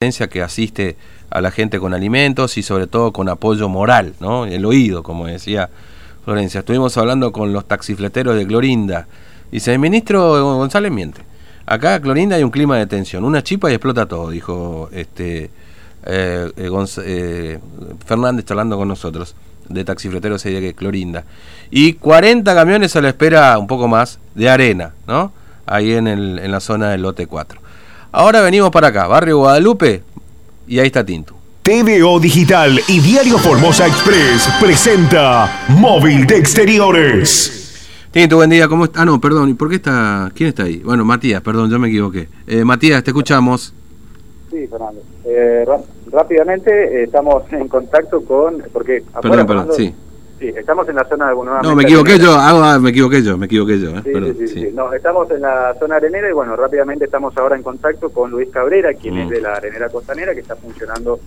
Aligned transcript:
que 0.00 0.40
asiste 0.40 0.96
a 1.28 1.42
la 1.42 1.50
gente 1.50 1.78
con 1.78 1.92
alimentos 1.92 2.56
y 2.56 2.62
sobre 2.62 2.86
todo 2.86 3.12
con 3.12 3.28
apoyo 3.28 3.68
moral, 3.68 4.14
¿no? 4.18 4.46
El 4.46 4.64
oído, 4.64 5.02
como 5.02 5.26
decía 5.26 5.68
Florencia. 6.24 6.60
Estuvimos 6.60 6.96
hablando 6.96 7.32
con 7.32 7.52
los 7.52 7.68
taxifleteros 7.68 8.34
de 8.34 8.46
Clorinda. 8.46 9.06
Dice, 9.52 9.74
el 9.74 9.78
ministro 9.78 10.56
González 10.56 10.90
miente. 10.90 11.20
Acá 11.66 12.00
Clorinda 12.00 12.36
hay 12.36 12.42
un 12.42 12.50
clima 12.50 12.78
de 12.78 12.86
tensión. 12.86 13.26
Una 13.26 13.42
chipa 13.42 13.70
y 13.70 13.74
explota 13.74 14.06
todo, 14.06 14.30
dijo 14.30 14.88
este 14.90 15.50
eh, 16.06 16.50
eh, 16.56 16.70
eh, 17.04 17.58
Fernández 18.06 18.50
hablando 18.50 18.78
con 18.78 18.88
nosotros, 18.88 19.34
de 19.68 19.84
taxifleteros 19.84 20.42
de 20.42 20.72
Clorinda. 20.72 21.24
Y 21.70 21.92
40 21.92 22.54
camiones 22.54 22.96
a 22.96 23.02
la 23.02 23.10
espera, 23.10 23.58
un 23.58 23.66
poco 23.66 23.86
más, 23.86 24.18
de 24.34 24.48
arena, 24.48 24.94
¿no? 25.06 25.30
Ahí 25.66 25.92
en, 25.92 26.06
el, 26.06 26.38
en 26.38 26.50
la 26.50 26.60
zona 26.60 26.88
del 26.88 27.02
lote 27.02 27.26
4. 27.26 27.59
Ahora 28.12 28.40
venimos 28.40 28.70
para 28.70 28.88
acá, 28.88 29.06
Barrio 29.06 29.38
Guadalupe, 29.38 30.02
y 30.66 30.80
ahí 30.80 30.86
está 30.86 31.04
Tinto. 31.04 31.36
TVO 31.62 32.18
Digital 32.18 32.80
y 32.88 32.98
Diario 32.98 33.38
Formosa 33.38 33.86
Express 33.86 34.48
presenta 34.60 35.66
Móvil 35.68 36.26
de 36.26 36.36
Exteriores. 36.38 37.78
Tinto, 38.10 38.34
buen 38.34 38.50
día, 38.50 38.66
¿cómo 38.66 38.86
está? 38.86 39.02
Ah, 39.02 39.04
no, 39.04 39.20
perdón, 39.20 39.50
¿y 39.50 39.54
por 39.54 39.68
qué 39.68 39.76
está? 39.76 40.32
¿Quién 40.34 40.48
está 40.48 40.64
ahí? 40.64 40.78
Bueno, 40.78 41.04
Matías, 41.04 41.40
perdón, 41.42 41.70
yo 41.70 41.78
me 41.78 41.86
equivoqué. 41.86 42.26
Eh, 42.48 42.64
Matías, 42.64 43.04
te 43.04 43.10
escuchamos. 43.10 43.72
Sí, 44.50 44.66
Fernando. 44.66 45.02
Eh, 45.24 45.64
rápidamente 46.10 46.70
eh, 46.70 47.04
estamos 47.04 47.44
en 47.52 47.68
contacto 47.68 48.24
con... 48.24 48.60
porque 48.72 49.04
Perdón, 49.22 49.46
perdón, 49.46 49.68
sí. 49.76 49.94
Sí, 50.40 50.48
estamos 50.56 50.88
en 50.88 50.96
la 50.96 51.04
zona 51.04 51.28
de 51.28 51.34
No, 51.34 51.76
me 51.76 51.82
equivoqué 51.82 52.18
yo, 52.18 52.32
ah, 52.32 52.78
me 52.80 52.88
equivoqué 52.88 53.22
yo, 53.22 53.36
me 53.36 53.44
equivoqué 53.44 53.78
yo. 53.78 53.90
Eh, 53.90 54.34
sí, 54.38 54.48
sí, 54.48 54.48
sí, 54.48 54.70
No, 54.72 54.90
estamos 54.90 55.30
en 55.30 55.42
la 55.42 55.74
zona 55.78 55.96
arenera 55.96 56.30
y 56.30 56.32
bueno, 56.32 56.56
rápidamente 56.56 57.04
estamos 57.04 57.36
ahora 57.36 57.56
en 57.56 57.62
contacto 57.62 58.08
con 58.10 58.30
Luis 58.30 58.48
Cabrera, 58.48 58.94
quien 58.94 59.18
es 59.18 59.26
mm. 59.26 59.30
de 59.30 59.40
la 59.42 59.56
arenera 59.56 59.90
costanera, 59.90 60.32
que 60.32 60.40
está 60.40 60.56
funcionando 60.56 61.20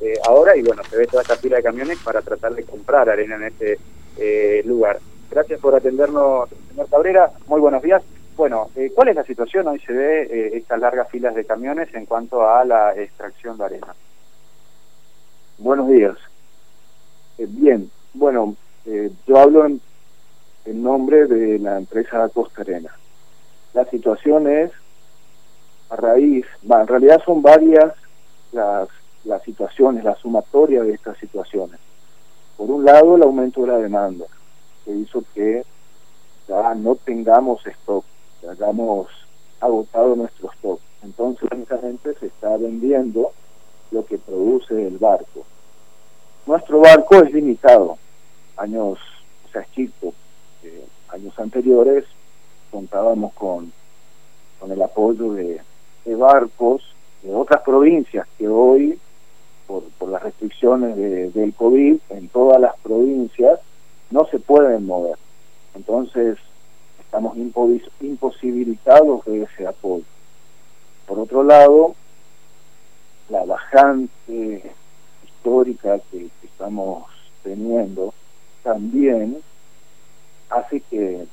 eh, 0.00 0.14
ahora 0.26 0.56
y 0.56 0.62
bueno, 0.62 0.82
se 0.82 0.96
ve 0.96 1.06
toda 1.06 1.22
esta 1.22 1.36
fila 1.36 1.58
de 1.58 1.62
camiones 1.62 2.00
para 2.00 2.22
tratar 2.22 2.56
de 2.56 2.64
comprar 2.64 3.08
arena 3.08 3.36
en 3.36 3.44
este 3.44 3.78
eh, 4.18 4.62
lugar. 4.66 4.98
Gracias 5.30 5.60
por 5.60 5.76
atendernos, 5.76 6.48
señor 6.68 6.88
Cabrera. 6.90 7.30
Muy 7.46 7.60
buenos 7.60 7.84
días. 7.84 8.02
Bueno, 8.36 8.70
¿cuál 8.96 9.08
es 9.08 9.14
la 9.14 9.24
situación? 9.24 9.68
Hoy 9.68 9.78
se 9.78 9.92
ve 9.92 10.50
estas 10.54 10.80
largas 10.80 11.08
filas 11.08 11.36
de 11.36 11.44
camiones 11.44 11.88
en 11.94 12.04
cuanto 12.04 12.46
a 12.46 12.64
la 12.64 12.96
extracción 12.96 13.56
de 13.58 13.64
arena. 13.64 13.94
Buenos 15.58 15.88
días. 15.88 16.16
bien, 17.38 17.90
bueno, 18.16 18.56
eh, 18.86 19.10
yo 19.26 19.38
hablo 19.38 19.66
en, 19.66 19.80
nombre 20.66 21.26
de 21.26 21.58
la 21.58 21.78
empresa 21.78 22.28
Costa 22.28 22.62
Arena. 22.62 22.90
La 23.72 23.84
situación 23.86 24.48
es, 24.48 24.72
a 25.90 25.96
raíz, 25.96 26.44
en 26.62 26.86
realidad 26.86 27.22
son 27.24 27.40
varias 27.40 27.92
las, 28.52 28.88
las 29.24 29.42
situaciones, 29.42 30.04
la 30.04 30.16
sumatoria 30.16 30.82
de 30.82 30.94
estas 30.94 31.16
situaciones. 31.18 31.78
Por 32.56 32.70
un 32.70 32.84
lado, 32.84 33.16
el 33.16 33.22
aumento 33.22 33.62
de 33.62 33.68
la 33.68 33.78
demanda, 33.78 34.26
que 34.84 34.92
hizo 34.92 35.22
que 35.34 35.64
ya 36.48 36.74
no 36.74 36.96
tengamos 36.96 37.64
stock, 37.66 38.04
que 38.40 38.48
hayamos 38.48 39.08
agotado 39.60 40.16
nuestro 40.16 40.50
stock. 40.52 40.80
Entonces, 41.02 41.48
únicamente 41.52 42.14
se 42.18 42.26
está 42.26 42.56
vendiendo 42.56 43.30
lo 43.90 44.04
que 44.04 44.18
produce 44.18 44.86
el 44.86 44.98
barco. 44.98 45.44
Nuestro 46.46 46.80
barco 46.80 47.16
es 47.16 47.32
limitado, 47.32 47.98
años, 48.56 48.98
o 49.46 49.48
sea, 49.52 49.66
chico, 49.74 50.14
eh, 50.62 50.86
años 51.08 51.38
anteriores 51.38 52.04
contábamos 52.70 53.32
con, 53.34 53.72
con 54.58 54.72
el 54.72 54.82
apoyo 54.82 55.32
de, 55.32 55.60
barcos 56.16 56.82
de 57.22 57.34
otras 57.34 57.62
provincias 57.62 58.26
que 58.38 58.46
hoy, 58.48 58.98
por, 59.66 59.82
por 59.98 60.08
las 60.08 60.22
restricciones 60.22 60.96
del 60.96 61.52
COVID, 61.54 61.98
en 62.10 62.28
todas 62.28 62.60
las 62.60 62.76
provincias 62.78 63.60
no 64.10 64.26
se 64.26 64.38
pueden 64.38 64.86
mover. 64.86 65.16
Entonces, 65.74 66.38
estamos 67.00 67.36
imposibilitados 68.00 69.24
de 69.24 69.42
ese 69.42 69.66
apoyo. 69.66 70.04
Por 71.06 71.18
otro 71.18 71.42
lado, 71.42 71.94
la 73.28 73.44
bajante 73.44 74.72
histórica 75.24 75.98
que 76.10 76.28
estamos 76.44 77.04
teniendo 77.42 78.14
también 78.66 79.38
hace 80.50 80.80
que, 80.80 81.24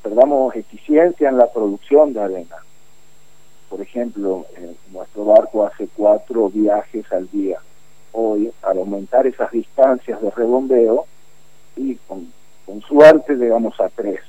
perdamos 0.00 0.54
eficiencia 0.54 1.28
en 1.28 1.38
la 1.38 1.52
producción 1.52 2.12
de 2.12 2.20
arena. 2.20 2.56
Por 3.68 3.80
ejemplo, 3.80 4.46
nuestro 4.92 5.24
barco 5.24 5.66
hace 5.66 5.88
cuatro 5.96 6.48
viajes 6.50 7.10
al 7.10 7.28
día. 7.30 7.58
Hoy, 8.12 8.52
al 8.62 8.78
aumentar 8.78 9.26
esas 9.26 9.50
distancias 9.50 10.22
de 10.22 10.30
rebombeo, 10.30 11.06
y 11.74 11.96
con, 12.06 12.32
suerte 12.86 13.34
llegamos 13.34 13.80
a 13.80 13.88
tres. 13.88 14.20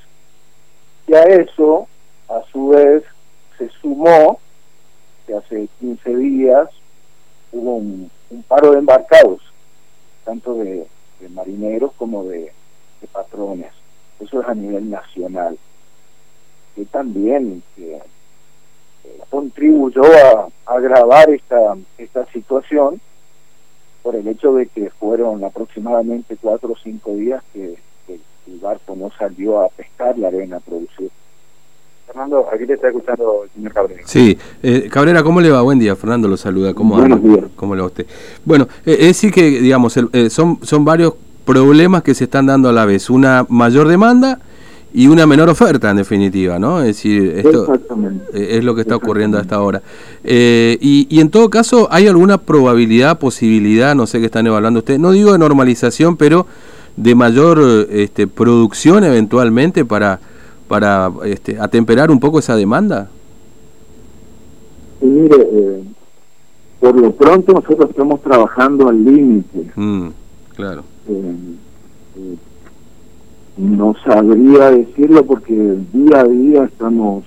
Y 1.08 1.14
a 1.14 1.22
eso, 1.22 1.88
a 2.28 2.42
su 2.52 2.70
vez, 2.70 3.04
se 3.60 3.70
sumó 3.82 4.40
que 5.28 5.36
hace 5.36 5.68
15 5.80 6.16
días 6.16 6.68
hubo 7.52 7.76
un 7.76 8.10
paro 8.48 8.72
de 8.72 8.80
embarcados, 8.80 9.42
tanto 10.24 10.56
de, 10.56 10.88
de 11.26 11.30
marineros 11.34 11.92
como 11.98 12.24
de, 12.26 12.52
patrones. 13.12 13.72
Eso 14.20 14.42
es 14.42 14.48
a 14.48 14.54
nivel 14.54 14.90
nacional. 14.90 15.58
Que 16.76 16.86
también 16.86 17.62
contribuyó 19.30 20.04
a, 20.04 20.50
agravar 20.66 21.30
esta, 21.30 21.78
esta 21.98 22.26
situación 22.28 23.00
por 24.02 24.16
el 24.16 24.28
hecho 24.28 24.54
de 24.54 24.68
que 24.68 24.90
fueron 24.90 25.44
aproximadamente 25.44 26.38
cuatro 26.38 26.74
o 26.74 26.78
cinco 26.78 27.16
días 27.16 27.44
que, 27.54 27.78
el 28.48 28.60
barco 28.60 28.96
no 28.96 29.10
salió 29.18 29.60
a 29.62 29.70
pescar 29.70 30.20
la 30.20 30.28
arena 30.28 30.60
producida. 30.60 31.10
Fernando, 32.16 32.46
aquí 32.50 32.66
te 32.66 32.76
está 32.76 32.88
escuchando 32.88 33.44
el 33.44 33.50
señor 33.52 33.74
Cabrera. 33.74 34.02
Sí, 34.06 34.38
eh, 34.64 34.88
Cabrera, 34.90 35.22
¿cómo 35.22 35.42
le 35.42 35.52
va? 35.52 35.62
Buen 35.64 35.80
día, 35.80 35.98
Fernando 35.98 36.30
lo 36.30 36.38
saluda. 36.38 36.74
¿Cómo 36.74 36.96
Buenos 36.96 37.22
días. 37.22 37.44
¿Cómo 37.58 37.76
le 37.76 37.82
va 37.82 37.88
usted? 37.88 38.06
Bueno, 38.46 38.70
eh, 38.86 38.96
es 39.02 39.08
decir 39.08 39.34
que, 39.34 39.60
digamos, 39.60 39.98
eh, 39.98 40.30
son, 40.30 40.60
son 40.62 40.86
varios 40.86 41.16
problemas 41.44 42.04
que 42.04 42.14
se 42.14 42.24
están 42.24 42.46
dando 42.46 42.70
a 42.70 42.72
la 42.72 42.86
vez. 42.86 43.10
Una 43.10 43.46
mayor 43.50 43.90
demanda 43.90 44.40
y 44.94 45.08
una 45.08 45.28
menor 45.28 45.50
oferta, 45.50 45.92
en 45.92 45.98
definitiva, 45.98 46.58
¿no? 46.58 46.80
Es 46.80 46.88
decir, 46.88 47.34
esto 47.36 47.68
es 48.34 48.64
lo 48.64 48.76
que 48.76 48.82
está 48.82 48.96
ocurriendo 48.96 49.38
hasta 49.38 49.56
ahora. 49.56 49.82
y, 50.24 51.08
y 51.10 51.20
en 51.20 51.30
todo 51.30 51.50
caso, 51.50 51.90
¿hay 51.92 52.08
alguna 52.08 52.38
probabilidad, 52.38 53.20
posibilidad, 53.20 53.94
no 53.94 54.08
sé 54.08 54.22
qué 54.22 54.28
están 54.28 54.48
evaluando 54.48 54.80
ustedes, 54.80 55.02
no 55.02 55.12
digo 55.12 55.34
de 55.34 55.38
normalización, 55.40 56.16
pero 56.16 56.48
de 56.96 57.14
mayor 57.14 57.88
este, 57.90 58.26
producción 58.26 59.04
eventualmente 59.04 59.84
para 59.84 60.22
para 60.68 61.12
este, 61.26 61.60
atemperar 61.60 62.12
un 62.12 62.20
poco 62.20 62.40
esa 62.40 62.56
demanda? 62.56 63.10
Sí, 65.00 65.06
mire, 65.06 65.36
eh, 65.40 65.84
por 66.80 67.00
lo 67.00 67.12
pronto 67.12 67.54
nosotros 67.54 67.90
estamos 67.90 68.22
trabajando 68.22 68.90
al 68.90 69.04
límite. 69.04 69.72
Mm, 69.76 70.08
claro. 70.56 70.84
Eh, 71.08 71.36
eh, 72.18 72.36
no 73.58 73.96
sabría 74.04 74.72
decirlo 74.72 75.26
porque 75.26 75.78
día 75.94 76.20
a 76.20 76.24
día 76.26 76.64
estamos 76.66 77.24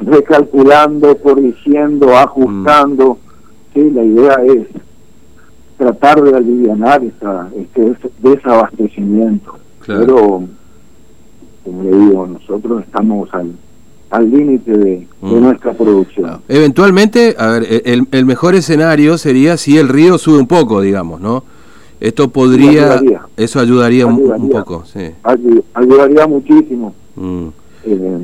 recalculando, 0.00 1.16
corrigiendo, 1.18 2.16
ajustando. 2.16 3.14
Mm. 3.14 3.74
Sí, 3.74 3.90
la 3.90 4.02
idea 4.02 4.34
es 4.46 4.66
tratar 5.76 6.20
de 6.22 6.36
aliviar 6.36 7.04
esta, 7.04 7.48
este 7.56 7.96
desabastecimiento. 8.20 9.58
Claro. 9.80 10.00
Pero 10.00 10.48
como 11.68 11.82
le 11.84 11.96
digo, 11.96 12.26
nosotros 12.26 12.82
estamos 12.84 13.32
al 13.32 13.52
al 14.10 14.30
límite 14.30 14.72
de, 14.72 15.06
mm. 15.20 15.40
nuestra 15.40 15.74
producción. 15.74 16.40
Eventualmente, 16.48 17.36
a 17.38 17.48
ver, 17.48 17.82
el, 17.84 18.08
el, 18.10 18.24
mejor 18.24 18.54
escenario 18.54 19.18
sería 19.18 19.58
si 19.58 19.76
el 19.76 19.88
río 19.88 20.16
sube 20.16 20.38
un 20.38 20.46
poco, 20.46 20.80
digamos, 20.80 21.20
¿no? 21.20 21.44
Esto 22.00 22.28
podría, 22.28 23.02
eso 23.36 23.60
ayudaría, 23.60 24.06
un, 24.06 24.48
poco, 24.48 24.84
sí. 24.86 25.10
ayudaría 25.74 26.26
muchísimo. 26.26 26.94
Mm. 27.16 27.48
Eh, 27.84 28.18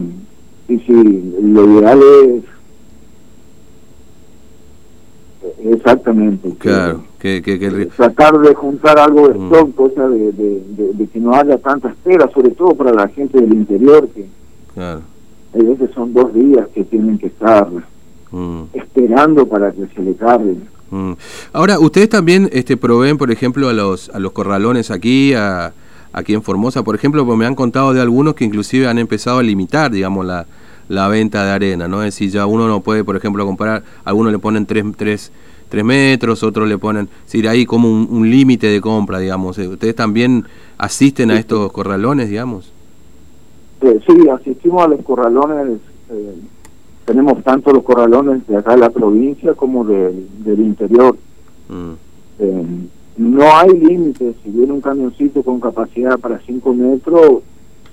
y 0.69 0.79
si 0.79 1.33
lo 1.43 1.79
ideal 1.79 2.01
es 2.01 2.45
exactamente 5.63 6.51
claro 6.59 7.03
que, 7.25 7.91
tratar 7.97 8.39
de 8.39 8.55
juntar 8.55 8.99
algo 8.99 9.29
de 9.29 9.39
mm. 9.39 9.45
stock, 9.47 9.75
cosa 9.75 10.09
de, 10.09 11.09
que 11.11 11.21
no 11.21 11.35
haya 11.35 11.57
tanta 11.57 11.89
espera, 11.89 12.29
sobre 12.35 12.51
todo 12.51 12.75
para 12.75 12.93
la 12.93 13.09
gente 13.09 13.41
del 13.41 13.55
interior, 13.55 14.09
que 14.15 14.27
claro. 14.75 15.01
a 15.55 15.59
veces 15.59 15.91
son 15.95 16.13
dos 16.13 16.35
días 16.35 16.69
que 16.75 16.85
tienen 16.85 17.17
que 17.17 17.29
estar 17.29 17.67
mm. 18.31 18.63
esperando 18.75 19.47
para 19.47 19.73
que 19.73 19.87
se 19.87 20.03
le 20.03 20.15
cargue. 20.15 20.57
Mm. 20.91 21.13
Ahora, 21.55 21.79
ustedes 21.79 22.11
también 22.11 22.51
este, 22.53 22.77
proveen, 22.77 23.17
por 23.17 23.31
ejemplo, 23.31 23.71
a 23.71 23.73
los, 23.73 24.11
a 24.11 24.19
los 24.19 24.33
corralones 24.33 24.91
aquí, 24.91 25.33
a, 25.33 25.73
aquí 26.13 26.35
en 26.35 26.43
Formosa, 26.43 26.83
por 26.83 26.95
ejemplo, 26.95 27.25
porque 27.25 27.39
me 27.39 27.47
han 27.47 27.55
contado 27.55 27.95
de 27.95 28.03
algunos 28.03 28.35
que 28.35 28.45
inclusive 28.45 28.87
han 28.87 28.99
empezado 28.99 29.39
a 29.39 29.43
limitar, 29.43 29.91
digamos, 29.91 30.27
la, 30.27 30.45
la 30.89 31.09
venta 31.09 31.45
de 31.45 31.51
arena, 31.51 31.89
¿no? 31.89 32.03
Es 32.03 32.15
decir, 32.15 32.31
ya 32.31 32.47
uno 32.47 32.69
no 32.69 32.81
puede, 32.81 33.05
por 33.05 33.17
ejemplo, 33.17 33.45
comprar, 33.47 33.83
algunos 34.05 34.33
le 34.33 34.39
ponen 34.39 34.67
tres, 34.67 34.85
tres, 34.97 35.33
tres 35.69 35.85
metros, 35.85 36.43
otros 36.43 36.69
le 36.69 36.79
ponen, 36.79 37.05
es 37.05 37.33
decir, 37.33 37.49
hay 37.49 37.67
como 37.67 37.89
un, 37.91 38.31
límite 38.31 38.67
de 38.67 38.81
compra, 38.81 39.19
digamos. 39.19 39.59
Eh, 39.59 39.69
¿Ustedes 39.69 39.95
también 39.95 40.45
asisten 40.79 41.31
a 41.31 41.39
estos 41.39 41.73
corralones, 41.73 42.29
digamos? 42.29 42.73
Sí, 43.81 44.29
asistimos 44.29 44.83
a 44.83 44.89
los 44.89 45.03
corralones, 45.03 45.79
eh, 46.11 46.35
tenemos 47.05 47.43
tanto 47.43 47.73
los 47.73 47.83
corralones 47.83 48.47
de 48.47 48.57
acá 48.57 48.73
de 48.73 48.79
la 48.79 48.91
provincia 48.91 49.55
como 49.55 49.85
del 49.85 50.61
interior. 50.61 51.17
Mm. 51.69 51.93
Eh, 52.39 52.65
no 53.17 53.57
hay 53.57 53.71
límites, 53.79 54.35
si 54.43 54.51
viene 54.51 54.73
un 54.73 54.81
camioncito 54.81 55.43
con 55.43 55.61
capacidad 55.61 56.19
para 56.19 56.41
5 56.41 56.75
metros, 56.75 57.43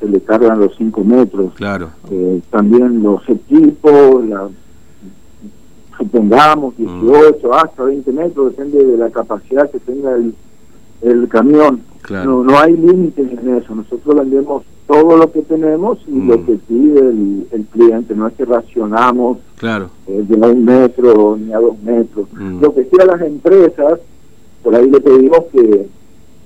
se 0.02 0.08
le 0.08 0.20
cargan 0.20 0.60
los 0.60 0.76
5 0.76 1.04
metros. 1.04 1.54
Claro. 1.54 1.92
Eh, 2.10 2.42
también 2.50 3.02
los 3.02 3.22
equipos, 3.30 4.26
la, 4.26 4.50
supongamos 5.98 6.76
18 6.76 7.48
mm. 7.48 7.54
hasta 7.54 7.84
20 7.84 8.12
metros, 8.12 8.52
depende 8.52 8.84
de 8.84 8.98
la 8.98 9.10
capacidad 9.12 9.70
que 9.70 9.80
tenga 9.80 10.16
el, 10.16 10.36
el 11.02 11.30
camión. 11.30 11.84
No, 12.10 12.44
no 12.44 12.58
hay 12.58 12.76
límites 12.76 13.32
en 13.32 13.58
eso, 13.58 13.76
nosotros 13.76 14.16
vendemos 14.16 14.64
todo 14.88 15.16
lo 15.16 15.32
que 15.32 15.44
tenemos 15.44 16.00
y 16.08 16.20
lo 16.20 16.40
mm. 16.40 16.46
que 16.46 16.54
pide 16.68 17.00
el, 17.00 17.48
el, 17.52 17.66
cliente, 17.66 18.16
no 18.16 18.28
es 18.28 18.34
que 18.34 18.44
racionamos 18.44 19.38
claro. 19.56 19.90
Eh, 20.08 20.26
de 20.28 20.36
un 20.36 20.66
metro 20.66 21.38
ni 21.38 21.54
a 21.54 21.60
dos 21.60 21.80
metros. 21.82 22.28
Mm. 22.34 22.60
Lo 22.60 22.74
que 22.74 22.84
sí 22.86 22.98
a 23.00 23.06
las 23.06 23.22
empresas, 23.22 24.00
por 24.64 24.76
ahí 24.76 24.90
le 24.90 25.00
pedimos 25.00 25.44
que, 25.52 25.88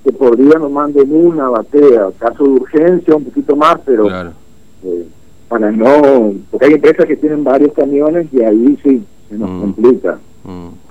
que 0.05 0.13
por 0.13 0.37
día 0.37 0.59
nos 0.59 0.71
manden 0.71 1.11
una 1.11 1.49
batea, 1.49 2.09
caso 2.19 2.43
de 2.43 2.49
urgencia 2.51 3.15
un 3.15 3.23
poquito 3.23 3.55
más, 3.55 3.79
pero 3.83 4.07
eh, 4.07 5.07
para 5.49 5.71
no, 5.71 6.31
porque 6.51 6.67
hay 6.67 6.73
empresas 6.73 7.07
que 7.07 7.17
tienen 7.17 7.43
varios 7.43 7.73
camiones 7.73 8.27
y 8.31 8.43
ahí 8.43 8.77
sí 8.83 9.03
se 9.27 9.35
nos 9.35 9.49
mm. 9.49 9.61
complica. 9.61 10.19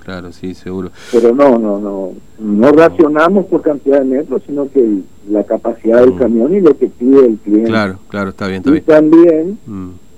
claro, 0.03 0.33
sí, 0.33 0.53
seguro. 0.53 0.91
Pero 1.13 1.33
no, 1.33 1.57
no, 1.57 1.79
no, 1.79 2.11
no 2.39 2.71
racionamos 2.73 3.45
por 3.45 3.61
cantidad 3.61 3.99
de 3.99 4.05
metros, 4.05 4.43
sino 4.45 4.69
que 4.69 4.99
la 5.29 5.45
capacidad 5.45 6.01
del 6.01 6.17
camión 6.17 6.53
y 6.53 6.59
lo 6.59 6.77
que 6.77 6.87
pide 6.87 7.25
el 7.25 7.37
cliente. 7.37 7.69
Claro, 7.69 7.99
claro, 8.09 8.31
está 8.31 8.47
bien, 8.47 8.63
y 8.65 8.81
también 8.81 9.57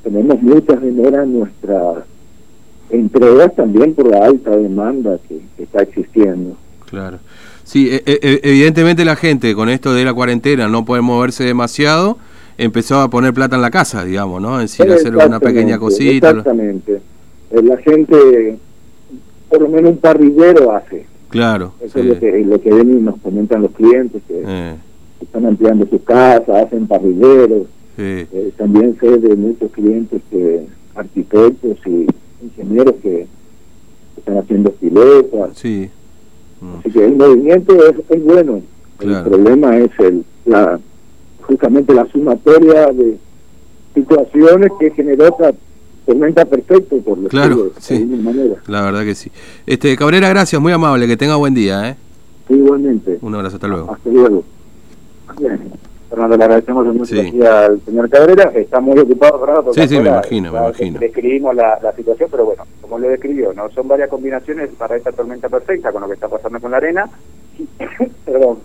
tenemos 0.01 0.41
muchas 0.41 0.79
generas 0.79 1.23
en 1.23 1.37
nuestras 1.37 1.97
entregas 2.89 3.55
también 3.55 3.93
por 3.93 4.07
la 4.07 4.25
alta 4.25 4.57
demanda 4.57 5.19
que 5.27 5.39
está 5.61 5.83
existiendo. 5.83 6.57
Claro. 6.89 7.19
Sí, 7.67 7.89
e, 7.91 8.01
e, 8.05 8.39
evidentemente 8.43 9.03
la 9.03 9.17
gente 9.17 9.53
con 9.53 9.67
esto 9.67 9.93
de 9.93 10.05
la 10.05 10.13
cuarentena 10.13 10.69
no 10.69 10.85
puede 10.85 11.01
moverse 11.01 11.43
demasiado, 11.43 12.17
empezó 12.57 13.01
a 13.01 13.09
poner 13.09 13.33
plata 13.33 13.57
en 13.57 13.61
la 13.61 13.71
casa, 13.71 14.05
digamos, 14.05 14.41
¿no? 14.41 14.61
Es 14.61 14.71
decir, 14.71 14.89
hacer 14.89 15.13
una 15.13 15.41
pequeña 15.41 15.77
cosita. 15.77 16.29
Exactamente. 16.29 17.01
Eh, 17.51 17.61
la 17.61 17.75
gente, 17.75 18.57
por 19.49 19.63
lo 19.63 19.67
menos 19.67 19.91
un 19.91 19.97
parrillero 19.97 20.71
hace. 20.71 21.07
Claro. 21.27 21.73
Eso 21.81 21.99
es 21.99 22.05
lo 22.05 22.17
que, 22.17 22.39
lo 22.45 22.61
que 22.61 22.73
ven 22.73 22.99
y 22.99 23.01
nos 23.01 23.17
comentan 23.17 23.63
los 23.63 23.71
clientes, 23.71 24.21
que 24.29 24.43
eh. 24.47 24.75
están 25.19 25.45
ampliando 25.45 25.85
sus 25.87 26.01
casas, 26.03 26.47
hacen 26.47 26.87
parrilleros. 26.87 27.67
Eh, 27.97 28.53
también 28.55 28.95
sé 28.97 29.17
de 29.17 29.35
muchos 29.35 29.69
clientes 29.71 30.21
que 30.31 30.67
arquitectos 30.95 31.79
y 31.85 32.07
ingenieros 32.41 32.95
que 33.03 33.27
están 34.15 34.37
haciendo 34.37 34.71
piletas. 34.71 35.49
Sí. 35.55 35.89
Así 36.79 36.91
que 36.91 37.05
el 37.05 37.15
movimiento 37.15 37.75
es, 37.87 38.23
bueno. 38.23 38.61
El 38.99 39.23
problema 39.23 39.77
es 39.77 39.91
el 39.99 40.25
la 40.45 40.79
justamente 41.41 41.93
la 41.93 42.05
sumatoria 42.07 42.87
de 42.87 43.17
situaciones 43.93 44.71
que 44.79 44.91
generó 44.91 45.27
esta 45.27 45.53
tormenta 46.05 46.45
perfecta 46.45 46.95
por 47.05 47.17
lo 47.17 47.29
claro, 47.29 47.71
sí. 47.79 48.05
manera. 48.05 48.55
La 48.67 48.81
verdad 48.81 49.03
que 49.03 49.13
sí. 49.13 49.31
Este 49.65 49.95
Cabrera, 49.95 50.29
gracias, 50.29 50.61
muy 50.61 50.73
amable, 50.73 51.07
que 51.07 51.15
tenga 51.15 51.35
buen 51.35 51.53
día, 51.53 51.89
¿eh? 51.89 51.95
igualmente. 52.49 53.19
Un 53.21 53.35
abrazo, 53.35 53.57
hasta 53.57 53.67
luego. 53.67 53.91
Hasta 53.93 54.09
luego. 54.09 54.43
Bien. 55.39 55.71
Fernando, 56.09 56.37
le 56.37 56.43
agradecemos 56.43 56.85
mucho 56.87 57.15
al 57.47 57.81
señor 57.81 58.09
Cabrera. 58.09 58.51
Está 58.55 58.79
muy 58.79 58.97
ocupado, 58.97 59.39
Fernando. 59.39 59.73
Sí, 59.73 59.87
sí, 59.87 59.99
me 59.99 60.09
imagino, 60.09 60.51
me 60.51 60.59
imagino. 60.59 60.99
Describimos 60.99 61.55
la, 61.55 61.79
la, 61.81 61.91
situación, 61.93 62.29
pero 62.31 62.45
bueno, 62.45 62.63
como 62.81 62.99
lo 62.99 63.09
describió, 63.09 63.53
no 63.53 63.69
son 63.71 63.87
varias 63.87 64.09
combinaciones 64.09 64.69
para 64.77 64.95
esta 64.95 65.11
tormenta 65.11 65.49
perfecta 65.49 65.91
con 65.91 66.01
lo 66.01 66.07
que 66.07 66.13
está 66.13 66.29
pasando 66.29 66.59
con 66.59 66.71
la 66.71 66.77
arena, 66.77 67.09
perdón, 68.25 68.59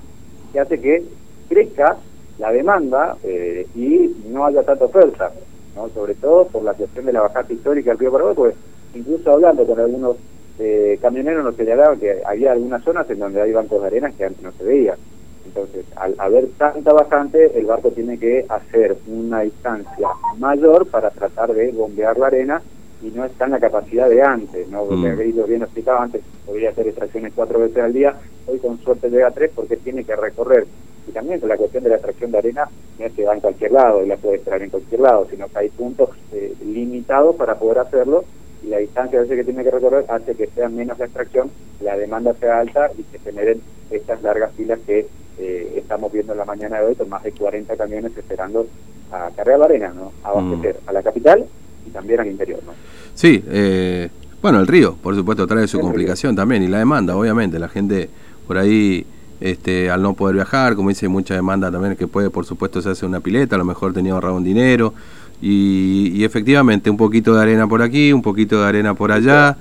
que 0.52 0.60
hace 0.60 0.80
que 0.80 1.02
crezca 1.48 1.96
la 2.38 2.52
demanda 2.52 3.16
eh, 3.22 3.66
y 3.74 4.16
no 4.28 4.46
haya 4.46 4.62
tanta 4.62 4.84
oferta, 4.84 5.32
¿no? 5.74 5.88
sobre 5.90 6.14
todo 6.14 6.46
por 6.46 6.62
la 6.62 6.74
cuestión 6.74 7.06
de 7.06 7.12
la 7.12 7.22
bajada 7.22 7.52
histórica 7.52 7.90
del 7.90 7.98
río 7.98 8.12
Paraguay, 8.12 8.34
pues 8.36 8.54
incluso 8.94 9.32
hablando 9.32 9.64
con 9.66 9.78
algunos 9.78 10.16
eh, 10.58 10.98
camioneros 11.00 11.44
nos 11.44 11.56
señalaban 11.56 11.98
que 11.98 12.22
había 12.24 12.52
algunas 12.52 12.82
zonas 12.84 13.08
en 13.10 13.18
donde 13.18 13.40
hay 13.40 13.52
bancos 13.52 13.80
de 13.80 13.86
arena 13.86 14.10
que 14.10 14.24
antes 14.24 14.42
no 14.42 14.52
se 14.52 14.64
veían. 14.64 14.96
Entonces, 15.44 15.84
al 15.96 16.14
haber 16.18 16.48
tanta 16.58 16.92
bajante, 16.92 17.58
el 17.58 17.66
barco 17.66 17.90
tiene 17.90 18.18
que 18.18 18.44
hacer 18.48 18.96
una 19.06 19.40
distancia 19.40 20.08
mayor 20.38 20.86
para 20.86 21.10
tratar 21.10 21.52
de 21.52 21.72
bombear 21.72 22.18
la 22.18 22.28
arena 22.28 22.62
y 23.02 23.10
no 23.10 23.24
está 23.24 23.46
en 23.46 23.52
la 23.52 23.60
capacidad 23.60 24.08
de 24.08 24.22
antes, 24.22 24.68
¿no? 24.68 24.84
Porque 24.84 25.12
mm. 25.12 25.48
bien 25.48 25.62
explicado 25.62 25.98
antes, 25.98 26.22
podría 26.46 26.70
hacer 26.70 26.86
extracciones 26.86 27.32
cuatro 27.34 27.58
veces 27.58 27.78
al 27.78 27.92
día, 27.92 28.14
hoy 28.46 28.58
con 28.58 28.78
suerte 28.78 29.10
llega 29.10 29.28
a 29.28 29.32
tres 29.32 29.50
porque 29.54 29.76
tiene 29.76 30.04
que 30.04 30.14
recorrer. 30.14 30.66
Y 31.08 31.10
también 31.10 31.40
con 31.40 31.48
la 31.48 31.56
cuestión 31.56 31.82
de 31.82 31.90
la 31.90 31.96
extracción 31.96 32.30
de 32.30 32.38
arena, 32.38 32.68
no 32.98 33.04
es 33.04 33.12
que 33.12 33.24
va 33.24 33.34
en 33.34 33.40
cualquier 33.40 33.72
lado 33.72 34.04
y 34.04 34.06
la 34.06 34.16
puede 34.16 34.36
extraer 34.36 34.62
en 34.62 34.70
cualquier 34.70 35.00
lado, 35.00 35.26
sino 35.28 35.48
que 35.48 35.58
hay 35.58 35.68
puntos 35.70 36.10
eh, 36.32 36.54
limitados 36.64 37.34
para 37.34 37.56
poder 37.56 37.80
hacerlo 37.80 38.24
y 38.62 38.68
la 38.68 38.78
distancia 38.78 39.18
a 39.18 39.22
veces 39.22 39.36
que 39.36 39.44
tiene 39.44 39.64
que 39.64 39.70
recorrer 39.70 40.04
hace 40.08 40.34
que 40.34 40.46
sea 40.48 40.68
menos 40.68 40.98
la 40.98 41.06
extracción, 41.06 41.50
la 41.80 41.96
demanda 41.96 42.34
sea 42.34 42.60
alta 42.60 42.90
y 42.96 43.02
se 43.10 43.18
generen 43.18 43.60
estas 43.90 44.22
largas 44.22 44.52
filas 44.52 44.78
que 44.86 45.06
eh, 45.38 45.74
estamos 45.76 46.12
viendo 46.12 46.32
en 46.32 46.38
la 46.38 46.44
mañana 46.44 46.78
de 46.78 46.86
hoy 46.86 46.94
con 46.94 47.08
más 47.08 47.22
de 47.22 47.32
40 47.32 47.76
camiones 47.76 48.16
esperando 48.16 48.66
a 49.10 49.30
cargar 49.34 49.58
la 49.58 49.64
arena, 49.66 49.92
¿no? 49.94 50.12
A 50.24 50.28
abastecer 50.28 50.76
mm. 50.84 50.88
a 50.88 50.92
la 50.92 51.02
capital 51.02 51.44
y 51.86 51.90
también 51.90 52.20
al 52.20 52.26
interior, 52.28 52.60
¿no? 52.64 52.72
Sí, 53.14 53.42
eh, 53.48 54.08
bueno, 54.40 54.60
el 54.60 54.66
río, 54.66 54.96
por 55.02 55.14
supuesto, 55.14 55.46
trae 55.46 55.68
su 55.68 55.78
complicación 55.78 56.34
también 56.34 56.62
y 56.62 56.68
la 56.68 56.78
demanda, 56.78 57.16
obviamente, 57.16 57.58
la 57.58 57.68
gente 57.68 58.08
por 58.46 58.58
ahí 58.58 59.06
este, 59.40 59.90
al 59.90 60.02
no 60.02 60.14
poder 60.14 60.36
viajar, 60.36 60.74
como 60.74 60.88
dice, 60.88 61.08
mucha 61.08 61.34
demanda 61.34 61.70
también 61.70 61.96
que 61.96 62.06
puede, 62.06 62.30
por 62.30 62.44
supuesto, 62.44 62.80
se 62.80 62.90
hace 62.90 63.06
una 63.06 63.20
pileta, 63.20 63.56
a 63.56 63.58
lo 63.58 63.64
mejor 63.64 63.92
tenía 63.92 64.12
ahorrado 64.12 64.36
un 64.36 64.44
dinero 64.44 64.94
y, 65.40 66.12
y 66.14 66.24
efectivamente 66.24 66.90
un 66.90 66.96
poquito 66.96 67.34
de 67.34 67.42
arena 67.42 67.66
por 67.66 67.82
aquí, 67.82 68.12
un 68.12 68.22
poquito 68.22 68.60
de 68.60 68.68
arena 68.68 68.94
por 68.94 69.12
allá. 69.12 69.56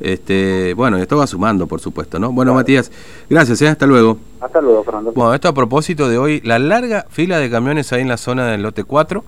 Este, 0.00 0.74
bueno, 0.74 0.98
esto 0.98 1.16
va 1.16 1.26
sumando, 1.26 1.66
por 1.66 1.80
supuesto, 1.80 2.18
¿no? 2.18 2.30
Bueno, 2.32 2.52
Matías, 2.52 2.92
gracias, 3.30 3.62
¿eh? 3.62 3.68
hasta 3.68 3.86
luego. 3.86 4.18
Hasta 4.40 4.60
luego, 4.60 4.84
Fernando. 4.84 5.12
Bueno, 5.12 5.34
esto 5.34 5.48
a 5.48 5.54
propósito 5.54 6.08
de 6.08 6.18
hoy, 6.18 6.40
la 6.44 6.58
larga 6.58 7.06
fila 7.08 7.38
de 7.38 7.50
camiones 7.50 7.92
ahí 7.92 8.02
en 8.02 8.08
la 8.08 8.18
zona 8.18 8.46
del 8.46 8.62
lote 8.62 8.84
4, 8.84 9.24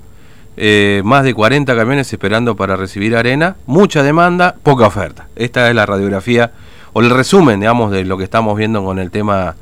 eh, 0.58 1.02
más 1.04 1.24
de 1.24 1.32
40 1.32 1.74
camiones 1.74 2.12
esperando 2.12 2.54
para 2.54 2.76
recibir 2.76 3.16
arena, 3.16 3.56
mucha 3.66 4.02
demanda, 4.02 4.56
poca 4.62 4.86
oferta. 4.86 5.28
Esta 5.36 5.68
es 5.68 5.74
la 5.74 5.86
radiografía, 5.86 6.52
o 6.92 7.00
el 7.00 7.10
resumen, 7.10 7.60
digamos, 7.60 7.90
de 7.90 8.04
lo 8.04 8.18
que 8.18 8.24
estamos 8.24 8.56
viendo 8.56 8.84
con 8.84 8.98
el 8.98 9.10
tema 9.10 9.54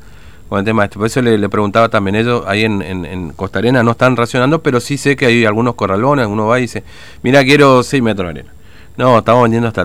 con 0.49 0.61
el 0.61 0.65
tema 0.65 0.85
este. 0.85 0.97
Por 0.97 1.07
eso 1.07 1.21
le, 1.23 1.49
preguntaba 1.49 1.89
también, 1.89 2.17
ellos 2.17 2.45
ahí 2.47 2.65
en, 2.65 2.81
en, 2.83 3.31
Costa 3.31 3.59
Arena 3.59 3.83
no 3.83 3.93
están 3.93 4.17
racionando, 4.17 4.63
pero 4.63 4.81
sí 4.81 4.97
sé 4.97 5.17
que 5.17 5.27
hay 5.27 5.45
algunos 5.45 5.75
corralones, 5.75 6.27
uno 6.27 6.47
va 6.47 6.59
y 6.59 6.63
dice, 6.63 6.85
mira, 7.23 7.43
quiero 7.45 7.83
6 7.83 8.03
metros 8.03 8.27
de 8.27 8.41
arena. 8.41 8.53
No, 8.97 9.19
estamos 9.19 9.43
vendiendo 9.43 9.69
hasta 9.69 9.85